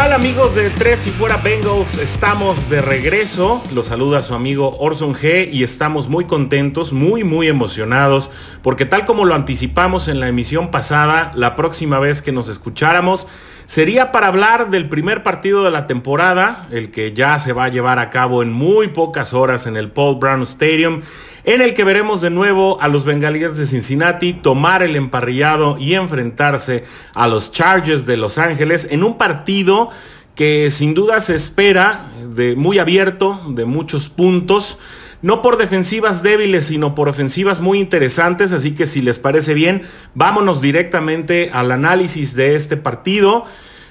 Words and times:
Hola, 0.00 0.08
¿qué 0.08 0.12
tal 0.12 0.20
amigos 0.20 0.54
de 0.54 0.70
Tres 0.70 1.06
y 1.06 1.10
Fuera 1.10 1.36
Bengals? 1.36 1.98
Estamos 1.98 2.70
de 2.70 2.80
regreso. 2.80 3.62
Los 3.74 3.88
saluda 3.88 4.22
su 4.22 4.34
amigo 4.34 4.78
Orson 4.78 5.14
G 5.14 5.50
y 5.52 5.62
estamos 5.62 6.08
muy 6.08 6.24
contentos, 6.24 6.94
muy, 6.94 7.22
muy 7.22 7.48
emocionados, 7.48 8.30
porque 8.62 8.86
tal 8.86 9.04
como 9.04 9.26
lo 9.26 9.34
anticipamos 9.34 10.08
en 10.08 10.18
la 10.18 10.28
emisión 10.28 10.70
pasada, 10.70 11.32
la 11.34 11.54
próxima 11.54 11.98
vez 11.98 12.22
que 12.22 12.32
nos 12.32 12.48
escucháramos 12.48 13.26
sería 13.66 14.10
para 14.10 14.28
hablar 14.28 14.70
del 14.70 14.88
primer 14.88 15.22
partido 15.22 15.64
de 15.64 15.70
la 15.70 15.86
temporada, 15.86 16.66
el 16.70 16.90
que 16.90 17.12
ya 17.12 17.38
se 17.38 17.52
va 17.52 17.64
a 17.64 17.68
llevar 17.68 17.98
a 17.98 18.08
cabo 18.08 18.42
en 18.42 18.50
muy 18.50 18.88
pocas 18.88 19.34
horas 19.34 19.66
en 19.66 19.76
el 19.76 19.90
Paul 19.90 20.18
Brown 20.18 20.42
Stadium 20.44 21.02
en 21.44 21.62
el 21.62 21.74
que 21.74 21.84
veremos 21.84 22.20
de 22.20 22.30
nuevo 22.30 22.80
a 22.80 22.88
los 22.88 23.04
bengalíes 23.04 23.56
de 23.56 23.66
Cincinnati 23.66 24.32
tomar 24.32 24.82
el 24.82 24.96
emparrillado 24.96 25.78
y 25.78 25.94
enfrentarse 25.94 26.84
a 27.14 27.28
los 27.28 27.52
Chargers 27.52 28.06
de 28.06 28.16
Los 28.16 28.38
Ángeles 28.38 28.86
en 28.90 29.02
un 29.04 29.16
partido 29.16 29.90
que 30.34 30.70
sin 30.70 30.94
duda 30.94 31.20
se 31.20 31.34
espera 31.34 32.10
de 32.34 32.56
muy 32.56 32.78
abierto, 32.78 33.40
de 33.48 33.64
muchos 33.64 34.08
puntos, 34.08 34.78
no 35.22 35.42
por 35.42 35.58
defensivas 35.58 36.22
débiles, 36.22 36.66
sino 36.66 36.94
por 36.94 37.08
ofensivas 37.08 37.60
muy 37.60 37.78
interesantes, 37.78 38.52
así 38.52 38.72
que 38.72 38.86
si 38.86 39.02
les 39.02 39.18
parece 39.18 39.52
bien, 39.52 39.82
vámonos 40.14 40.62
directamente 40.62 41.50
al 41.52 41.72
análisis 41.72 42.34
de 42.34 42.54
este 42.54 42.76
partido, 42.78 43.44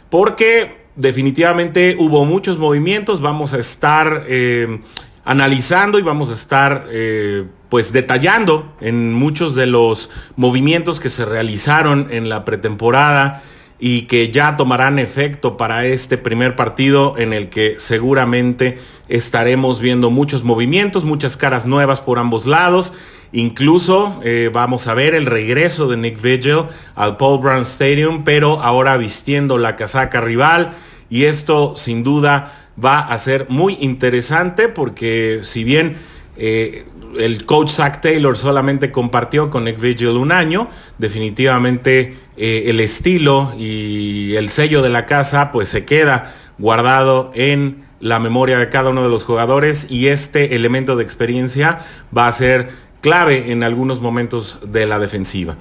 porque 0.10 0.86
definitivamente 0.96 1.96
hubo 2.00 2.26
muchos 2.26 2.58
movimientos, 2.58 3.22
vamos 3.22 3.54
a 3.54 3.60
estar... 3.60 4.26
Eh, 4.28 4.82
analizando 5.30 6.00
y 6.00 6.02
vamos 6.02 6.32
a 6.32 6.34
estar 6.34 6.88
eh, 6.90 7.46
pues 7.70 7.94
detallando 7.94 8.74
en 8.82 9.14
muchos 9.14 9.54
de 9.54 9.68
los 9.68 10.10
movimientos 10.36 11.00
que 11.00 11.10
se 11.10 11.24
realizaron 11.24 12.08
en 12.10 12.30
la 12.30 12.46
pretemporada 12.46 13.44
y 13.78 14.08
que 14.08 14.32
ya 14.32 14.58
tomarán 14.58 14.98
efecto 14.98 15.56
para 15.56 15.86
este 15.86 16.18
primer 16.18 16.56
partido 16.56 17.14
en 17.20 17.34
el 17.34 17.50
que 17.50 17.76
seguramente 17.78 18.80
estaremos 19.08 19.80
viendo 19.80 20.10
muchos 20.10 20.44
movimientos, 20.44 21.04
muchas 21.04 21.38
caras 21.38 21.68
nuevas 21.68 22.02
por 22.02 22.18
ambos 22.18 22.48
lados. 22.48 22.92
Incluso 23.32 24.20
eh, 24.24 24.50
vamos 24.52 24.88
a 24.88 24.96
ver 24.96 25.14
el 25.14 25.28
regreso 25.28 25.88
de 25.88 25.98
Nick 25.98 26.20
Vigil 26.20 26.64
al 26.96 27.18
Paul 27.18 27.40
Brown 27.40 27.62
Stadium, 27.62 28.24
pero 28.24 28.64
ahora 28.64 28.98
vistiendo 28.98 29.60
la 29.60 29.76
casaca 29.76 30.22
rival. 30.22 30.72
Y 31.12 31.26
esto 31.26 31.76
sin 31.76 32.04
duda 32.04 32.59
va 32.84 33.00
a 33.00 33.18
ser 33.18 33.48
muy 33.50 33.78
interesante 33.82 34.70
porque 34.70 35.42
si 35.44 35.64
bien 35.64 35.98
eh, 36.38 36.86
el 37.18 37.46
coach 37.46 37.72
Zach 37.72 38.02
Taylor 38.02 38.38
solamente 38.38 38.92
compartió 38.92 39.50
con 39.50 39.66
Nick 39.66 39.80
Vigil 39.80 40.10
un 40.10 40.32
año, 40.32 40.70
definitivamente 40.98 42.18
eh, 42.38 42.64
el 42.68 42.80
estilo 42.80 43.54
y 43.58 44.36
el 44.36 44.50
sello 44.50 44.82
de 44.82 44.90
la 44.90 45.06
casa 45.06 45.52
pues 45.52 45.70
se 45.70 45.86
queda 45.86 46.34
guardado 46.58 47.32
en 47.36 47.84
la 48.00 48.20
memoria 48.20 48.58
de 48.60 48.70
cada 48.70 48.90
uno 48.90 49.04
de 49.04 49.10
los 49.10 49.24
jugadores 49.24 49.88
y 49.90 50.08
este 50.08 50.56
elemento 50.56 50.96
de 50.96 51.04
experiencia 51.04 51.80
va 52.16 52.28
a 52.28 52.34
ser 52.34 52.70
clave 53.02 53.52
en 53.52 53.64
algunos 53.64 54.02
momentos 54.02 54.60
de 54.66 54.86
la 54.86 55.00
defensiva. 55.00 55.58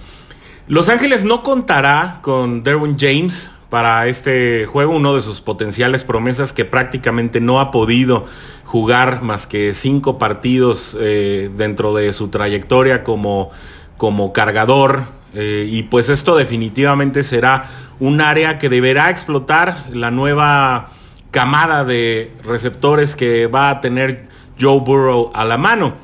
Los 0.67 0.89
Ángeles 0.89 1.25
no 1.25 1.43
contará 1.43 2.19
con 2.23 2.63
Derwin 2.63 2.97
James, 2.99 3.53
para 3.71 4.07
este 4.07 4.67
juego, 4.67 4.97
uno 4.97 5.15
de 5.15 5.23
sus 5.23 5.41
potenciales 5.41 6.05
promesas 6.05 6.53
que 6.53 6.65
prácticamente 6.65 7.41
no 7.41 7.61
ha 7.61 7.71
podido 7.71 8.27
jugar 8.65 9.23
más 9.23 9.47
que 9.47 9.75
cinco 9.75 10.19
partidos 10.19 10.97
eh, 11.01 11.51
dentro 11.57 11.95
de 11.95 12.13
su 12.13 12.29
trayectoria 12.29 13.05
como, 13.05 13.51
como 13.97 14.33
cargador. 14.33 15.05
Eh, 15.35 15.67
y 15.71 15.83
pues 15.85 16.09
esto 16.09 16.37
definitivamente 16.37 17.25
será 17.25 17.69
un 18.01 18.21
área 18.21 18.59
que 18.59 18.69
deberá 18.69 19.11
explotar 19.11 19.85
la 19.93 20.11
nueva 20.11 20.91
camada 21.31 21.85
de 21.85 22.33
receptores 22.45 23.17
que 23.17 23.47
va 23.47 23.71
a 23.71 23.81
tener 23.81 24.29
Joe 24.59 24.81
Burrow 24.81 25.31
a 25.35 25.45
la 25.45 25.59
mano. 25.59 25.95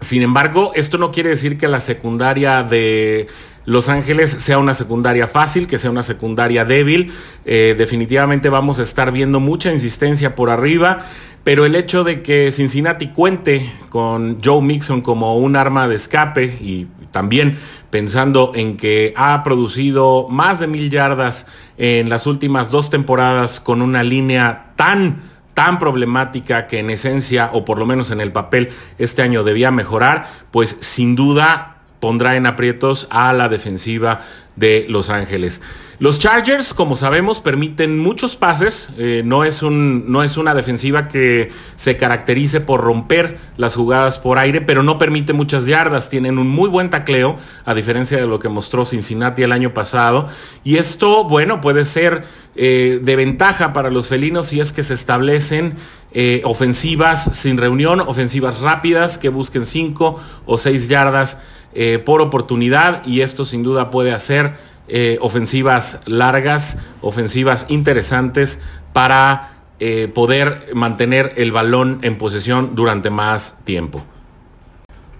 Sin 0.00 0.22
embargo, 0.22 0.72
esto 0.74 0.98
no 0.98 1.12
quiere 1.12 1.30
decir 1.30 1.58
que 1.58 1.68
la 1.68 1.80
secundaria 1.80 2.62
de 2.62 3.28
los 3.64 3.88
Ángeles 3.88 4.30
sea 4.30 4.58
una 4.58 4.74
secundaria 4.74 5.28
fácil, 5.28 5.66
que 5.66 5.78
sea 5.78 5.90
una 5.90 6.02
secundaria 6.02 6.64
débil. 6.64 7.12
Eh, 7.44 7.74
definitivamente 7.78 8.48
vamos 8.48 8.78
a 8.78 8.82
estar 8.82 9.12
viendo 9.12 9.40
mucha 9.40 9.72
insistencia 9.72 10.34
por 10.34 10.50
arriba. 10.50 11.04
Pero 11.44 11.64
el 11.64 11.74
hecho 11.74 12.04
de 12.04 12.22
que 12.22 12.52
Cincinnati 12.52 13.08
cuente 13.08 13.72
con 13.88 14.40
Joe 14.42 14.62
Mixon 14.62 15.00
como 15.00 15.36
un 15.36 15.56
arma 15.56 15.88
de 15.88 15.96
escape 15.96 16.44
y 16.60 16.86
también 17.10 17.58
pensando 17.90 18.52
en 18.54 18.76
que 18.76 19.12
ha 19.16 19.42
producido 19.42 20.28
más 20.28 20.60
de 20.60 20.68
mil 20.68 20.88
yardas 20.88 21.46
en 21.78 22.08
las 22.08 22.26
últimas 22.26 22.70
dos 22.70 22.90
temporadas 22.90 23.60
con 23.60 23.82
una 23.82 24.02
línea 24.02 24.72
tan 24.76 25.30
tan 25.54 25.78
problemática 25.78 26.66
que 26.66 26.78
en 26.78 26.88
esencia 26.88 27.50
o 27.52 27.64
por 27.64 27.78
lo 27.78 27.84
menos 27.84 28.10
en 28.10 28.20
el 28.20 28.32
papel 28.32 28.70
este 28.98 29.20
año 29.20 29.44
debía 29.44 29.70
mejorar, 29.70 30.26
pues 30.50 30.78
sin 30.80 31.14
duda 31.14 31.81
pondrá 32.02 32.34
en 32.34 32.46
aprietos 32.46 33.06
a 33.10 33.32
la 33.32 33.48
defensiva 33.48 34.22
de 34.56 34.86
Los 34.88 35.08
Ángeles. 35.08 35.60
Los 36.00 36.18
Chargers, 36.18 36.74
como 36.74 36.96
sabemos, 36.96 37.38
permiten 37.38 37.96
muchos 38.00 38.34
pases. 38.34 38.88
Eh, 38.98 39.22
no, 39.24 39.44
es 39.44 39.62
un, 39.62 40.10
no 40.10 40.24
es 40.24 40.36
una 40.36 40.52
defensiva 40.52 41.06
que 41.06 41.52
se 41.76 41.96
caracterice 41.96 42.60
por 42.60 42.80
romper 42.80 43.38
las 43.56 43.76
jugadas 43.76 44.18
por 44.18 44.38
aire, 44.38 44.60
pero 44.60 44.82
no 44.82 44.98
permite 44.98 45.32
muchas 45.32 45.64
yardas. 45.66 46.10
Tienen 46.10 46.38
un 46.38 46.48
muy 46.48 46.68
buen 46.68 46.90
tacleo, 46.90 47.36
a 47.64 47.72
diferencia 47.72 48.18
de 48.18 48.26
lo 48.26 48.40
que 48.40 48.48
mostró 48.48 48.84
Cincinnati 48.84 49.44
el 49.44 49.52
año 49.52 49.72
pasado. 49.72 50.28
Y 50.64 50.78
esto, 50.78 51.22
bueno, 51.22 51.60
puede 51.60 51.84
ser 51.84 52.24
eh, 52.56 52.98
de 53.00 53.14
ventaja 53.14 53.72
para 53.72 53.90
los 53.90 54.08
felinos 54.08 54.48
si 54.48 54.58
es 54.58 54.72
que 54.72 54.82
se 54.82 54.94
establecen 54.94 55.76
eh, 56.10 56.42
ofensivas 56.44 57.30
sin 57.32 57.58
reunión, 57.58 58.00
ofensivas 58.00 58.58
rápidas 58.58 59.18
que 59.18 59.28
busquen 59.28 59.66
5 59.66 60.20
o 60.46 60.58
6 60.58 60.88
yardas 60.88 61.38
eh, 61.74 61.98
por 61.98 62.20
oportunidad 62.20 63.04
y 63.06 63.20
esto 63.22 63.44
sin 63.44 63.62
duda 63.62 63.90
puede 63.90 64.12
hacer 64.12 64.56
eh, 64.88 65.16
ofensivas 65.20 66.00
largas, 66.06 66.76
ofensivas 67.00 67.66
interesantes 67.68 68.60
para 68.92 69.52
eh, 69.80 70.08
poder 70.12 70.70
mantener 70.74 71.32
el 71.36 71.50
balón 71.50 72.00
en 72.02 72.18
posesión 72.18 72.74
durante 72.74 73.10
más 73.10 73.56
tiempo. 73.64 74.04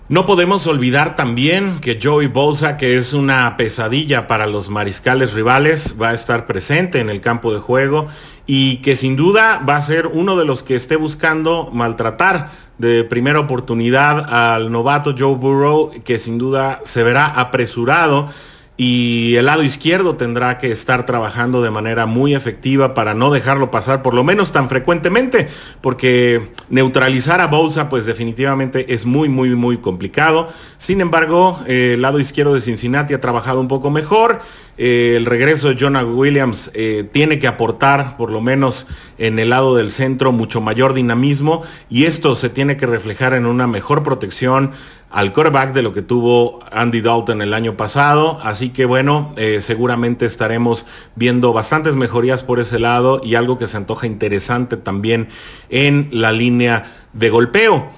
No 0.08 0.26
podemos 0.26 0.66
olvidar 0.66 1.16
también 1.16 1.80
que 1.80 1.98
Joey 2.02 2.26
Bosa, 2.26 2.76
que 2.76 2.98
es 2.98 3.14
una 3.14 3.56
pesadilla 3.56 4.28
para 4.28 4.46
los 4.46 4.68
mariscales 4.68 5.32
rivales, 5.32 5.94
va 6.00 6.10
a 6.10 6.14
estar 6.14 6.46
presente 6.46 7.00
en 7.00 7.08
el 7.08 7.20
campo 7.20 7.52
de 7.52 7.60
juego 7.60 8.08
y 8.46 8.82
que 8.82 8.96
sin 8.96 9.16
duda 9.16 9.62
va 9.66 9.76
a 9.76 9.82
ser 9.82 10.08
uno 10.08 10.36
de 10.36 10.44
los 10.44 10.62
que 10.62 10.74
esté 10.76 10.96
buscando 10.96 11.70
maltratar 11.72 12.50
de 12.82 13.04
primera 13.04 13.38
oportunidad 13.38 14.26
al 14.28 14.72
novato 14.72 15.14
Joe 15.16 15.36
Burrow, 15.36 15.92
que 16.04 16.18
sin 16.18 16.36
duda 16.36 16.80
se 16.82 17.04
verá 17.04 17.26
apresurado 17.26 18.28
y 18.76 19.36
el 19.36 19.46
lado 19.46 19.62
izquierdo 19.62 20.16
tendrá 20.16 20.58
que 20.58 20.72
estar 20.72 21.06
trabajando 21.06 21.62
de 21.62 21.70
manera 21.70 22.06
muy 22.06 22.34
efectiva 22.34 22.92
para 22.94 23.14
no 23.14 23.30
dejarlo 23.30 23.70
pasar 23.70 24.02
por 24.02 24.14
lo 24.14 24.24
menos 24.24 24.50
tan 24.50 24.68
frecuentemente, 24.68 25.48
porque 25.80 26.50
neutralizar 26.70 27.40
a 27.40 27.46
Bolsa 27.46 27.88
pues 27.88 28.04
definitivamente 28.04 28.92
es 28.92 29.06
muy 29.06 29.28
muy 29.28 29.50
muy 29.50 29.76
complicado. 29.78 30.48
Sin 30.76 31.00
embargo, 31.00 31.60
el 31.68 32.02
lado 32.02 32.18
izquierdo 32.18 32.54
de 32.54 32.62
Cincinnati 32.62 33.14
ha 33.14 33.20
trabajado 33.20 33.60
un 33.60 33.68
poco 33.68 33.92
mejor. 33.92 34.40
Eh, 34.78 35.14
el 35.16 35.26
regreso 35.26 35.68
de 35.68 35.76
Jonah 35.78 36.02
Williams 36.04 36.70
eh, 36.72 37.06
tiene 37.12 37.38
que 37.38 37.46
aportar 37.46 38.16
por 38.16 38.30
lo 38.30 38.40
menos 38.40 38.86
en 39.18 39.38
el 39.38 39.50
lado 39.50 39.76
del 39.76 39.90
centro 39.90 40.32
mucho 40.32 40.62
mayor 40.62 40.94
dinamismo 40.94 41.62
y 41.90 42.04
esto 42.04 42.36
se 42.36 42.48
tiene 42.48 42.78
que 42.78 42.86
reflejar 42.86 43.34
en 43.34 43.44
una 43.44 43.66
mejor 43.66 44.02
protección 44.02 44.72
al 45.10 45.34
quarterback 45.34 45.74
de 45.74 45.82
lo 45.82 45.92
que 45.92 46.00
tuvo 46.00 46.60
Andy 46.72 47.02
Dalton 47.02 47.42
el 47.42 47.52
año 47.52 47.76
pasado. 47.76 48.40
Así 48.42 48.70
que 48.70 48.86
bueno, 48.86 49.34
eh, 49.36 49.58
seguramente 49.60 50.24
estaremos 50.24 50.86
viendo 51.16 51.52
bastantes 51.52 51.94
mejorías 51.94 52.42
por 52.42 52.58
ese 52.58 52.78
lado 52.78 53.20
y 53.22 53.34
algo 53.34 53.58
que 53.58 53.66
se 53.66 53.76
antoja 53.76 54.06
interesante 54.06 54.78
también 54.78 55.28
en 55.68 56.08
la 56.12 56.32
línea 56.32 56.90
de 57.12 57.28
golpeo. 57.28 57.90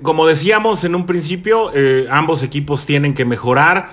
Como 0.00 0.26
decíamos 0.26 0.84
en 0.84 0.94
un 0.94 1.04
principio, 1.04 1.70
ambos 2.08 2.42
equipos 2.42 2.86
tienen 2.86 3.12
que 3.12 3.26
mejorar. 3.26 3.90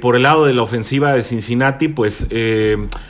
Por 0.00 0.16
el 0.16 0.22
lado 0.22 0.46
de 0.46 0.54
la 0.54 0.62
ofensiva 0.62 1.12
de 1.12 1.22
Cincinnati, 1.22 1.88
pues 1.88 2.26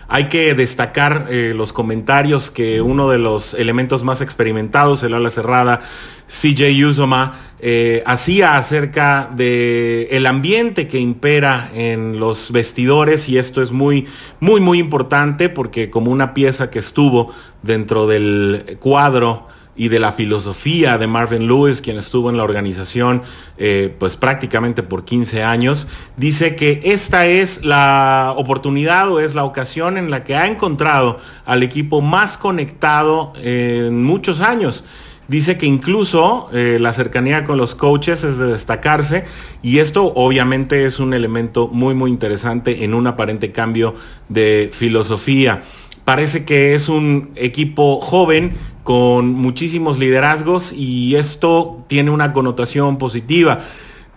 hay 0.08 0.25
que 0.28 0.55
destacar 0.55 1.28
los 1.31 1.72
comentarios 1.72 2.50
que 2.50 2.82
uno 2.82 3.08
de 3.08 3.19
los 3.19 3.55
elementos 3.55 4.02
más 4.02 4.20
experimentados, 4.20 5.02
el 5.02 5.14
ala 5.14 5.31
cerrada, 5.31 5.81
CJ 6.28 6.84
Uzoma, 6.84 7.34
eh, 7.60 8.05
hacía 8.06 8.56
acerca 8.56 9.31
de 9.34 10.06
ambiente 10.28 10.87
que 10.87 11.00
impera 11.00 11.69
en 11.75 12.20
los 12.20 12.52
vestidores 12.52 13.28
y 13.28 13.37
esto 13.37 13.60
es 13.62 13.72
muy 13.72 14.06
muy 14.38 14.60
muy 14.60 14.78
importante 14.78 15.49
porque 15.49 15.90
como 15.90 16.12
una 16.12 16.34
pieza 16.34 16.70
que 16.70 16.78
estuvo 16.78 17.34
dentro 17.64 18.06
del 18.06 18.78
cuadro 18.78 19.49
y 19.78 19.88
de 19.88 20.00
la 20.00 20.12
filosofía 20.12 20.98
de 20.98 21.06
Marvin 21.06 21.46
Lewis, 21.46 21.80
quien 21.80 21.96
estuvo 21.96 22.28
en 22.28 22.36
la 22.36 22.42
organización 22.42 23.22
eh, 23.56 23.94
pues 23.98 24.16
prácticamente 24.16 24.82
por 24.82 25.04
15 25.04 25.44
años, 25.44 25.86
dice 26.16 26.56
que 26.56 26.82
esta 26.84 27.26
es 27.26 27.64
la 27.64 28.34
oportunidad 28.36 29.10
o 29.10 29.20
es 29.20 29.34
la 29.34 29.44
ocasión 29.44 29.96
en 29.96 30.10
la 30.10 30.25
que 30.25 30.34
ha 30.34 30.48
encontrado 30.48 31.20
al 31.46 31.62
equipo 31.62 32.02
más 32.02 32.36
conectado 32.36 33.32
en 33.40 34.02
muchos 34.02 34.40
años. 34.40 34.84
Dice 35.28 35.58
que 35.58 35.66
incluso 35.66 36.48
eh, 36.54 36.78
la 36.81 36.94
cercanía 36.94 37.44
con 37.44 37.58
los 37.58 37.74
coaches 37.74 38.24
es 38.24 38.38
de 38.38 38.46
destacarse 38.46 39.26
y 39.62 39.78
esto 39.78 40.12
obviamente 40.16 40.86
es 40.86 40.98
un 40.98 41.12
elemento 41.12 41.69
muy 41.69 41.94
muy 41.94 42.10
interesante 42.10 42.82
en 42.82 42.94
un 42.94 43.06
aparente 43.06 43.52
cambio 43.52 43.94
de 44.31 44.70
filosofía. 44.72 45.62
Parece 46.06 46.46
que 46.46 46.74
es 46.74 46.88
un 46.88 47.32
equipo 47.36 48.00
joven 48.00 48.56
con 48.88 49.35
muchísimos 49.35 49.99
liderazgos 49.99 50.73
y 50.73 51.17
esto 51.17 51.85
tiene 51.88 52.11
una 52.11 52.32
connotación 52.32 52.96
positiva. 52.96 53.61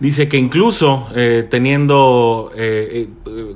Dice 0.00 0.28
que 0.28 0.38
incluso 0.38 1.10
eh, 1.14 1.46
teniendo 1.46 2.50
eh, 2.56 3.06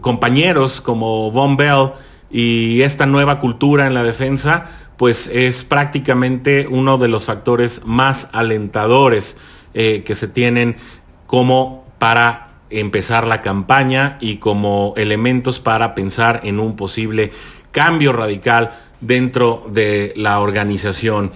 compañeros 0.02 0.82
como 0.82 1.30
Von 1.30 1.56
Bell 1.56 1.92
y 2.30 2.82
esta 2.82 3.06
nueva 3.06 3.40
cultura 3.40 3.86
en 3.86 3.94
la 3.94 4.04
defensa, 4.04 4.68
pues 4.98 5.30
es 5.32 5.64
prácticamente 5.64 6.68
uno 6.68 6.98
de 6.98 7.08
los 7.08 7.24
factores 7.24 7.80
más 7.86 8.28
alentadores 8.32 9.38
eh, 9.72 10.02
que 10.04 10.14
se 10.14 10.28
tienen 10.28 10.76
como 11.26 11.86
para 11.98 12.48
empezar 12.68 13.26
la 13.26 13.40
campaña 13.40 14.18
y 14.20 14.36
como 14.36 14.92
elementos 14.98 15.60
para 15.60 15.94
pensar 15.94 16.42
en 16.44 16.60
un 16.60 16.76
posible 16.76 17.32
cambio 17.72 18.12
radical 18.12 18.72
dentro 19.00 19.66
de 19.72 20.12
la 20.16 20.40
organización. 20.40 21.32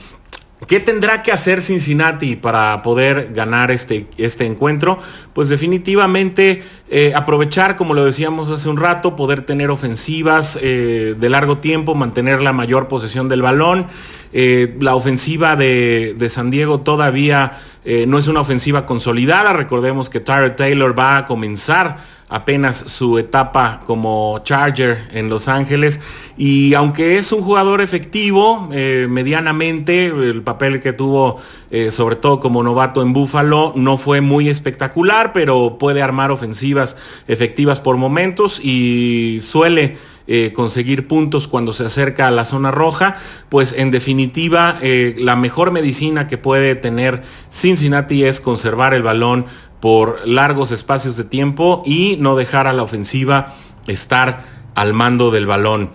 ¿Qué 0.67 0.79
tendrá 0.79 1.23
que 1.23 1.33
hacer 1.33 1.63
Cincinnati 1.63 2.37
para 2.37 2.83
poder 2.83 3.33
ganar 3.33 3.71
este, 3.71 4.07
este 4.19 4.45
encuentro? 4.45 4.99
Pues 5.33 5.49
definitivamente 5.49 6.63
eh, 6.91 7.13
aprovechar, 7.15 7.77
como 7.77 7.95
lo 7.95 8.05
decíamos 8.05 8.51
hace 8.51 8.69
un 8.69 8.77
rato, 8.77 9.17
poder 9.17 9.43
tener 9.43 9.71
ofensivas 9.71 10.59
eh, 10.61 11.17
de 11.19 11.29
largo 11.31 11.59
tiempo, 11.59 11.95
mantener 11.95 12.43
la 12.43 12.53
mayor 12.53 12.89
posesión 12.89 13.29
del 13.29 13.41
balón. 13.41 13.87
Eh, 14.35 14.77
la 14.81 14.95
ofensiva 14.95 15.57
de, 15.57 16.15
de, 16.17 16.29
San 16.29 16.51
Diego 16.51 16.81
todavía 16.81 17.59
no 18.07 18.19
es 18.19 18.29
una 18.29 18.43
ofensiva 18.43 18.85
consolidada. 18.85 19.55
Recordemos 19.55 20.11
que 20.11 20.21
Tyler 20.21 20.55
Taylor 20.55 20.97
va 20.97 21.17
a 21.17 21.27
comenzar 21.27 21.97
apenas 22.31 22.85
su 22.87 23.19
etapa 23.19 23.83
como 23.85 24.39
Charger 24.45 25.09
en 25.13 25.29
Los 25.29 25.49
Ángeles. 25.49 26.01
Y 26.39 26.73
aunque 26.75 27.19
es 27.19 27.33
un 27.33 27.43
jugador 27.43 27.81
efectivo, 27.81 28.71
eh, 28.73 29.09
medianamente, 29.11 30.07
el 30.07 30.43
papel 30.43 30.81
que 30.81 30.93
tuvo 30.93 31.39
eh, 31.73 31.91
sobre 31.91 32.17
todo 32.17 32.41
como 32.41 32.63
novato 32.63 33.03
en 33.03 33.13
Buffalo 33.13 33.73
no 33.77 33.99
fue 33.99 34.21
muy 34.21 34.49
espectacular, 34.49 35.33
pero 35.33 35.77
puede 35.79 36.03
armar 36.03 36.31
ofensivas 36.31 36.97
efectivas 37.29 37.81
por 37.81 37.97
momentos 37.97 38.61
y 38.63 39.41
suele 39.43 39.97
eh, 40.27 40.53
conseguir 40.55 41.09
puntos 41.09 41.49
cuando 41.49 41.73
se 41.73 41.85
acerca 41.85 42.29
a 42.29 42.31
la 42.31 42.45
zona 42.45 42.71
roja, 42.71 43.17
pues 43.49 43.75
en 43.77 43.91
definitiva 43.91 44.79
la 44.81 45.35
mejor 45.35 45.73
medicina 45.73 46.29
que 46.29 46.39
puede 46.39 46.77
tener 46.77 47.23
Cincinnati 47.51 48.25
es 48.25 48.41
conservar 48.41 48.95
el 48.95 49.03
balón 49.03 49.47
por 49.81 50.27
largos 50.27 50.71
espacios 50.71 51.17
de 51.17 51.25
tiempo 51.25 51.83
y 51.87 52.17
no 52.19 52.37
dejar 52.37 52.67
a 52.67 52.73
la 52.73 52.83
ofensiva 52.83 53.55
estar 53.87 54.45
al 54.75 54.95
mando 54.95 55.31
del 55.31 55.47
balón. 55.47 55.91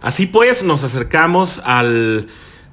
Así 0.00 0.26
pues, 0.26 0.62
nos 0.62 0.84
acercamos 0.84 1.62
al, 1.64 2.28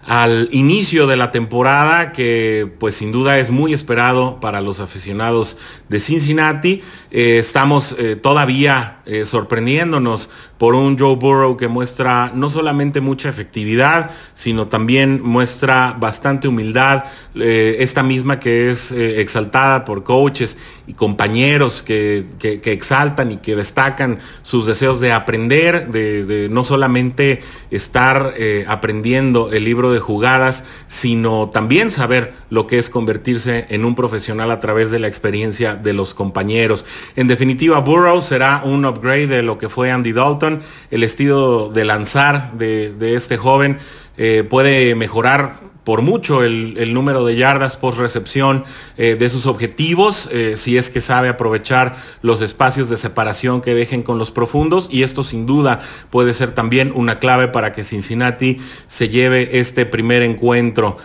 al 0.05 0.49
inicio 0.51 1.07
de 1.07 1.15
la 1.15 1.31
temporada 1.31 2.11
que 2.11 2.71
pues 2.79 2.95
sin 2.95 3.11
duda 3.11 3.37
es 3.37 3.51
muy 3.51 3.73
esperado 3.73 4.39
para 4.39 4.61
los 4.61 4.79
aficionados 4.79 5.57
de 5.89 5.99
Cincinnati. 5.99 6.81
Eh, 7.13 7.39
estamos 7.39 7.93
eh, 7.99 8.15
todavía 8.15 9.01
eh, 9.05 9.25
sorprendiéndonos 9.25 10.29
por 10.57 10.75
un 10.75 10.97
Joe 10.97 11.17
Burrow 11.17 11.57
que 11.57 11.67
muestra 11.67 12.31
no 12.33 12.49
solamente 12.49 13.01
mucha 13.01 13.27
efectividad, 13.27 14.11
sino 14.33 14.67
también 14.67 15.21
muestra 15.21 15.97
bastante 15.99 16.47
humildad, 16.47 17.05
esta 17.33 18.03
misma 18.03 18.39
que 18.39 18.69
es 18.69 18.91
exaltada 18.91 19.85
por 19.85 20.03
coaches 20.03 20.57
y 20.85 20.93
compañeros 20.93 21.81
que, 21.81 22.27
exaltan 22.65 23.31
y 23.31 23.37
que 23.37 23.55
destacan 23.55 24.19
sus 24.43 24.67
deseos 24.67 24.99
de 24.99 25.11
aprender, 25.11 25.87
de, 25.87 26.47
no 26.51 26.63
solamente 26.63 27.41
estar 27.71 28.35
aprendiendo 28.67 29.51
el 29.51 29.65
libro 29.65 29.91
de 29.91 29.99
jugadas, 29.99 30.63
sino 30.87 31.49
también 31.49 31.89
saber 31.89 32.35
lo 32.51 32.67
que 32.67 32.77
es 32.77 32.91
convertirse 32.91 33.65
en 33.69 33.83
un 33.83 33.95
profesional 33.95 34.51
a 34.51 34.59
través 34.59 34.91
de 34.91 34.99
la 34.99 35.07
experiencia 35.07 35.73
de 35.73 35.93
los 35.93 36.13
compañeros. 36.13 36.85
En 37.15 37.27
definitiva, 37.27 37.79
Burrow 37.79 38.21
será 38.21 38.61
un 38.63 38.85
upgrade 38.85 39.27
de 39.27 39.43
lo 39.43 39.57
que 39.57 39.69
fue 39.69 39.91
Andy 39.91 40.11
Dalton. 40.11 40.61
El 40.89 41.03
estilo 41.03 41.69
de 41.69 41.85
lanzar 41.85 42.53
de, 42.53 43.15
este 43.15 43.37
joven 43.37 43.77
eh, 44.17 44.45
puede 44.49 44.95
mejorar 44.95 45.71
por 45.83 46.01
mucho 46.01 46.43
el, 46.43 46.93
número 46.93 47.25
de 47.25 47.35
yardas 47.35 47.75
post 47.75 47.97
recepción 47.97 48.63
eh, 48.97 49.15
de 49.17 49.29
sus 49.29 49.45
objetivos, 49.45 50.29
eh, 50.31 50.53
si 50.57 50.77
es 50.77 50.89
que 50.89 51.01
sabe 51.01 51.27
aprovechar 51.27 51.97
los 52.21 52.41
espacios 52.41 52.89
de 52.89 52.97
separación 52.97 53.61
que 53.61 53.73
dejen 53.73 54.03
con 54.03 54.17
los 54.17 54.31
profundos 54.31 54.87
y 54.91 55.03
esto 55.03 55.23
sin 55.23 55.45
duda 55.45 55.81
puede 56.09 56.33
ser 56.33 56.51
también 56.51 56.91
una 56.93 57.19
clave 57.19 57.47
para 57.47 57.71
que 57.71 57.83
Cincinnati 57.83 58.59
se 58.87 59.09
lleve 59.09 59.59
este 59.59 59.85
primer 59.85 60.21
encuentro. 60.21 60.97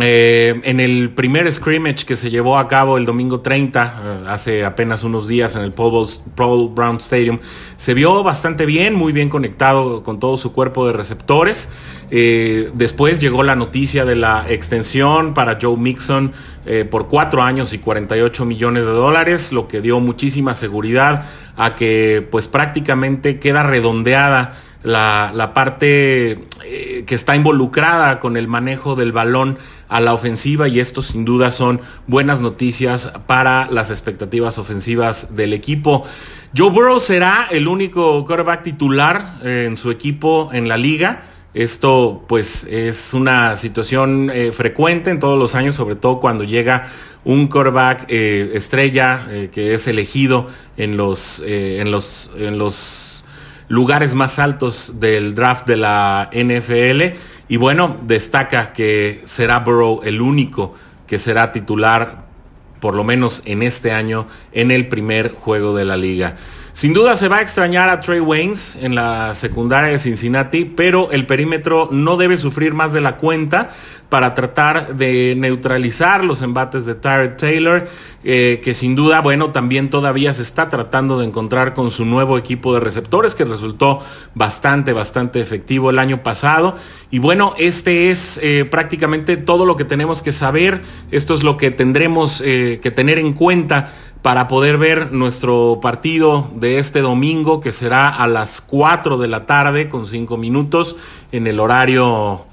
Eh, 0.00 0.60
en 0.64 0.80
el 0.80 1.10
primer 1.10 1.50
scrimmage 1.50 2.04
que 2.04 2.16
se 2.16 2.28
llevó 2.28 2.58
a 2.58 2.68
cabo 2.68 2.98
el 2.98 3.06
domingo 3.06 3.40
30, 3.40 4.02
eh, 4.04 4.24
hace 4.28 4.64
apenas 4.64 5.02
unos 5.02 5.26
días 5.26 5.56
en 5.56 5.62
el 5.62 5.72
Paul 5.72 6.68
Brown 6.74 6.98
Stadium, 6.98 7.38
se 7.78 7.94
vio 7.94 8.22
bastante 8.22 8.66
bien, 8.66 8.94
muy 8.94 9.12
bien 9.12 9.30
conectado 9.30 10.02
con 10.02 10.20
todo 10.20 10.36
su 10.36 10.52
cuerpo 10.52 10.86
de 10.86 10.92
receptores. 10.92 11.70
Eh, 12.10 12.70
después 12.74 13.18
llegó 13.18 13.42
la 13.42 13.56
noticia 13.56 14.04
de 14.04 14.14
la 14.14 14.44
extensión 14.48 15.32
para 15.32 15.58
Joe 15.60 15.76
Mixon 15.76 16.32
por 16.90 17.08
cuatro 17.08 17.42
años 17.42 17.72
y 17.72 17.78
48 17.78 18.44
millones 18.44 18.84
de 18.84 18.90
dólares, 18.90 19.52
lo 19.52 19.68
que 19.68 19.80
dio 19.80 20.00
muchísima 20.00 20.54
seguridad 20.54 21.24
a 21.56 21.74
que 21.74 22.28
pues 22.30 22.46
prácticamente 22.46 23.38
queda 23.40 23.62
redondeada 23.62 24.52
la, 24.82 25.52
parte 25.54 26.46
que 27.06 27.14
está 27.14 27.36
involucrada 27.36 28.20
con 28.20 28.36
el 28.36 28.48
manejo 28.48 28.94
del 28.94 29.12
balón 29.12 29.58
a 29.88 30.00
la 30.00 30.14
ofensiva 30.14 30.68
y 30.68 30.80
esto 30.80 31.02
sin 31.02 31.24
duda 31.24 31.50
son 31.50 31.80
buenas 32.06 32.40
noticias 32.40 33.12
para 33.26 33.68
las 33.70 33.90
expectativas 33.90 34.58
ofensivas 34.58 35.34
del 35.34 35.52
equipo. 35.52 36.04
Joe 36.56 36.70
Burrow 36.70 37.00
será 37.00 37.48
el 37.50 37.68
único 37.68 38.24
quarterback 38.24 38.62
titular 38.62 39.38
eh, 39.42 39.64
en 39.66 39.76
su 39.76 39.90
equipo 39.90 40.50
en 40.52 40.68
la 40.68 40.76
liga. 40.76 41.22
Esto 41.54 42.24
pues 42.28 42.64
es 42.64 43.14
una 43.14 43.56
situación 43.56 44.30
eh, 44.32 44.52
frecuente 44.52 45.10
en 45.10 45.18
todos 45.18 45.38
los 45.38 45.54
años, 45.54 45.74
sobre 45.74 45.96
todo 45.96 46.20
cuando 46.20 46.44
llega 46.44 46.88
un 47.24 47.48
quarterback 47.48 48.06
eh, 48.08 48.52
estrella 48.54 49.26
que 49.52 49.74
es 49.74 49.86
elegido 49.86 50.48
en 50.76 50.96
los, 50.96 51.42
en, 51.44 51.90
los, 51.90 52.30
en 52.36 52.58
los 52.58 53.07
lugares 53.68 54.14
más 54.14 54.38
altos 54.38 54.94
del 54.98 55.34
draft 55.34 55.66
de 55.66 55.76
la 55.76 56.30
NFL. 56.32 57.16
Y 57.48 57.56
bueno, 57.56 57.96
destaca 58.02 58.72
que 58.72 59.22
será 59.24 59.60
Burrow 59.60 60.00
el 60.04 60.20
único 60.20 60.74
que 61.06 61.18
será 61.18 61.52
titular, 61.52 62.26
por 62.80 62.94
lo 62.94 63.04
menos 63.04 63.42
en 63.44 63.62
este 63.62 63.92
año, 63.92 64.26
en 64.52 64.70
el 64.70 64.88
primer 64.88 65.32
juego 65.32 65.74
de 65.74 65.84
la 65.84 65.96
liga. 65.96 66.36
Sin 66.78 66.94
duda 66.94 67.16
se 67.16 67.26
va 67.26 67.38
a 67.38 67.40
extrañar 67.40 67.88
a 67.88 68.00
Trey 68.00 68.20
Waynes 68.20 68.78
en 68.80 68.94
la 68.94 69.34
secundaria 69.34 69.90
de 69.90 69.98
Cincinnati, 69.98 70.64
pero 70.64 71.10
el 71.10 71.26
perímetro 71.26 71.88
no 71.90 72.16
debe 72.16 72.36
sufrir 72.36 72.72
más 72.72 72.92
de 72.92 73.00
la 73.00 73.16
cuenta 73.16 73.70
para 74.08 74.36
tratar 74.36 74.94
de 74.96 75.34
neutralizar 75.36 76.24
los 76.24 76.40
embates 76.40 76.86
de 76.86 76.94
Tyrod 76.94 77.36
Taylor, 77.36 77.88
eh, 78.22 78.60
que 78.62 78.74
sin 78.74 78.94
duda, 78.94 79.20
bueno, 79.20 79.50
también 79.50 79.90
todavía 79.90 80.32
se 80.32 80.42
está 80.42 80.70
tratando 80.70 81.18
de 81.18 81.26
encontrar 81.26 81.74
con 81.74 81.90
su 81.90 82.04
nuevo 82.04 82.38
equipo 82.38 82.72
de 82.72 82.80
receptores, 82.80 83.34
que 83.34 83.44
resultó 83.44 84.00
bastante, 84.34 84.92
bastante 84.92 85.40
efectivo 85.40 85.90
el 85.90 85.98
año 85.98 86.22
pasado. 86.22 86.76
Y 87.10 87.18
bueno, 87.18 87.54
este 87.58 88.10
es 88.10 88.38
eh, 88.42 88.64
prácticamente 88.64 89.36
todo 89.36 89.66
lo 89.66 89.76
que 89.76 89.84
tenemos 89.84 90.22
que 90.22 90.32
saber. 90.32 90.82
Esto 91.10 91.34
es 91.34 91.42
lo 91.42 91.56
que 91.56 91.70
tendremos 91.70 92.42
eh, 92.44 92.80
que 92.82 92.90
tener 92.90 93.18
en 93.18 93.34
cuenta 93.34 93.92
para 94.22 94.48
poder 94.48 94.78
ver 94.78 95.12
nuestro 95.12 95.78
partido 95.80 96.50
de 96.54 96.78
este 96.78 97.00
domingo 97.00 97.60
que 97.60 97.72
será 97.72 98.08
a 98.08 98.26
las 98.26 98.60
4 98.60 99.18
de 99.18 99.28
la 99.28 99.46
tarde 99.46 99.88
con 99.88 100.06
5 100.06 100.36
minutos 100.36 100.96
en 101.32 101.46
el 101.46 101.60
horario 101.60 102.44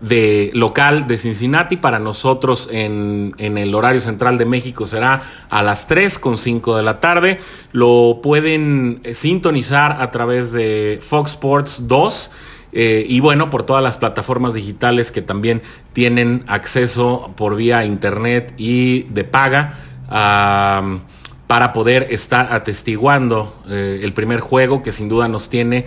de 0.00 0.50
local 0.54 1.06
de 1.06 1.16
Cincinnati. 1.16 1.76
Para 1.76 1.98
nosotros 1.98 2.68
en, 2.70 3.34
el 3.38 3.74
horario 3.74 4.00
central 4.00 4.36
de 4.38 4.44
México 4.44 4.86
será 4.86 5.22
a 5.48 5.62
las 5.62 5.86
3 5.86 6.18
con 6.18 6.36
5 6.36 6.76
de 6.76 6.82
la 6.82 7.00
tarde. 7.00 7.40
Lo 7.72 8.20
pueden 8.22 9.00
sintonizar 9.14 10.02
a 10.02 10.10
través 10.10 10.52
de 10.52 11.00
Fox 11.02 11.32
Sports 11.32 11.88
2 11.88 12.30
eh, 12.76 13.06
y 13.08 13.20
bueno, 13.20 13.50
por 13.50 13.62
todas 13.62 13.82
las 13.82 13.96
plataformas 13.96 14.52
digitales 14.52 15.12
que 15.12 15.22
también 15.22 15.62
tienen 15.92 16.44
acceso 16.48 17.32
por 17.36 17.54
vía 17.54 17.84
internet 17.84 18.52
y 18.56 19.04
de 19.04 19.22
paga 19.24 19.78
para 20.08 21.72
poder 21.72 22.08
estar 22.10 22.52
atestiguando 22.52 23.62
eh, 23.68 24.00
el 24.02 24.12
primer 24.12 24.40
juego 24.40 24.82
que 24.82 24.92
sin 24.92 25.08
duda 25.08 25.28
nos 25.28 25.48
tiene 25.48 25.86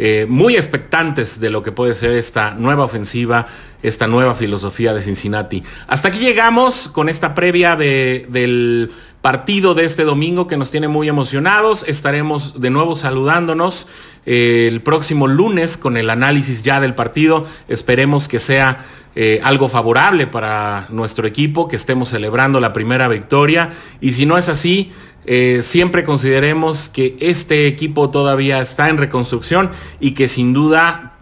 eh, 0.00 0.26
muy 0.28 0.54
expectantes 0.54 1.40
de 1.40 1.50
lo 1.50 1.64
que 1.64 1.72
puede 1.72 1.96
ser 1.96 2.12
esta 2.12 2.52
nueva 2.52 2.84
ofensiva, 2.84 3.48
esta 3.82 4.06
nueva 4.06 4.36
filosofía 4.36 4.94
de 4.94 5.02
Cincinnati. 5.02 5.64
Hasta 5.88 6.08
aquí 6.08 6.20
llegamos 6.20 6.88
con 6.88 7.08
esta 7.08 7.34
previa 7.34 7.74
del 7.74 8.92
partido 9.22 9.74
de 9.74 9.84
este 9.84 10.04
domingo 10.04 10.46
que 10.46 10.56
nos 10.56 10.70
tiene 10.70 10.86
muy 10.86 11.08
emocionados. 11.08 11.84
Estaremos 11.88 12.60
de 12.60 12.70
nuevo 12.70 12.94
saludándonos 12.94 13.88
eh, 14.24 14.68
el 14.70 14.82
próximo 14.82 15.26
lunes 15.26 15.76
con 15.76 15.96
el 15.96 16.10
análisis 16.10 16.62
ya 16.62 16.80
del 16.80 16.94
partido. 16.94 17.46
Esperemos 17.66 18.28
que 18.28 18.38
sea 18.38 18.84
eh, 19.20 19.40
algo 19.42 19.68
favorable 19.68 20.28
para 20.28 20.86
nuestro 20.90 21.26
equipo, 21.26 21.66
que 21.66 21.74
estemos 21.74 22.10
celebrando 22.10 22.60
la 22.60 22.72
primera 22.72 23.08
victoria. 23.08 23.72
Y 24.00 24.12
si 24.12 24.26
no 24.26 24.38
es 24.38 24.48
así, 24.48 24.92
eh, 25.26 25.62
siempre 25.64 26.04
consideremos 26.04 26.88
que 26.88 27.16
este 27.18 27.66
equipo 27.66 28.10
todavía 28.10 28.60
está 28.60 28.88
en 28.88 28.96
reconstrucción 28.96 29.72
y 29.98 30.12
que 30.12 30.28
sin 30.28 30.52
duda 30.52 31.14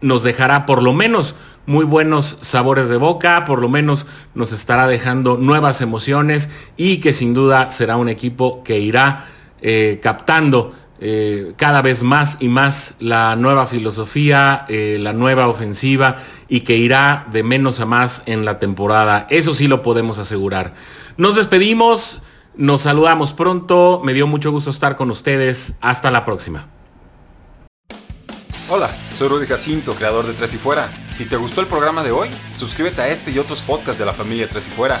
nos 0.00 0.22
dejará 0.22 0.64
por 0.64 0.80
lo 0.80 0.92
menos 0.92 1.34
muy 1.66 1.84
buenos 1.84 2.38
sabores 2.40 2.88
de 2.88 2.98
boca, 2.98 3.44
por 3.46 3.60
lo 3.60 3.68
menos 3.68 4.06
nos 4.36 4.52
estará 4.52 4.86
dejando 4.86 5.36
nuevas 5.36 5.80
emociones 5.80 6.50
y 6.76 6.98
que 6.98 7.12
sin 7.12 7.34
duda 7.34 7.72
será 7.72 7.96
un 7.96 8.08
equipo 8.08 8.62
que 8.62 8.78
irá 8.78 9.26
eh, 9.60 9.98
captando 10.00 10.72
eh, 11.00 11.54
cada 11.56 11.82
vez 11.82 12.02
más 12.02 12.36
y 12.40 12.48
más 12.48 12.94
la 12.98 13.34
nueva 13.36 13.66
filosofía, 13.66 14.66
la 14.68 15.12
nueva 15.12 15.48
ofensiva 15.48 16.16
y 16.48 16.60
que 16.60 16.76
irá 16.76 17.26
de 17.32 17.42
menos 17.42 17.80
a 17.80 17.86
más 17.86 18.22
en 18.26 18.44
la 18.44 18.58
temporada. 18.58 19.26
Eso 19.30 19.54
sí 19.54 19.66
lo 19.66 19.82
podemos 19.82 20.18
asegurar. 20.18 20.74
Nos 21.16 21.36
despedimos. 21.36 22.20
Nos 22.56 22.82
saludamos 22.82 23.32
pronto, 23.32 24.02
me 24.04 24.12
dio 24.12 24.26
mucho 24.26 24.50
gusto 24.50 24.70
estar 24.70 24.96
con 24.96 25.10
ustedes, 25.10 25.74
hasta 25.80 26.10
la 26.10 26.24
próxima. 26.24 26.66
Hola, 28.68 28.90
soy 29.16 29.28
Rudy 29.28 29.46
Jacinto, 29.46 29.94
creador 29.94 30.26
de 30.26 30.32
Tres 30.32 30.54
y 30.54 30.58
Fuera. 30.58 30.90
Si 31.10 31.24
te 31.24 31.36
gustó 31.36 31.60
el 31.60 31.66
programa 31.66 32.02
de 32.02 32.10
hoy, 32.10 32.28
suscríbete 32.54 33.02
a 33.02 33.08
este 33.08 33.30
y 33.30 33.38
otros 33.38 33.62
podcasts 33.62 33.98
de 33.98 34.04
la 34.04 34.12
familia 34.12 34.48
Tres 34.48 34.66
y 34.66 34.70
Fuera. 34.70 35.00